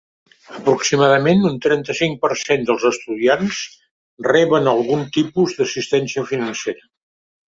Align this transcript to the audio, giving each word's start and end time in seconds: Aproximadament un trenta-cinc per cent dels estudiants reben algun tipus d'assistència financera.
Aproximadament 0.59 1.43
un 1.49 1.57
trenta-cinc 1.65 2.15
per 2.23 2.31
cent 2.43 2.65
dels 2.69 2.85
estudiants 2.89 3.59
reben 4.29 4.71
algun 4.73 5.05
tipus 5.19 5.55
d'assistència 5.61 6.25
financera. 6.33 6.83